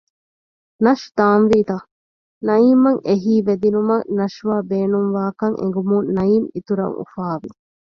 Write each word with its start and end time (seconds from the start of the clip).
ނަޝް 0.83 1.05
ދާންވީ 1.17 1.59
ތަ؟ 1.69 1.77
ނައީމްއަށް 2.47 3.01
އެހީވެދިނުމަށް 3.07 4.05
ނަޝްވާ 4.17 4.55
ބޭނުންވާކަން 4.69 5.55
އެނގުމުން 5.59 6.07
ނައީމް 6.15 6.47
އިތުރަށް 6.55 6.95
އުފާވި 6.99 7.49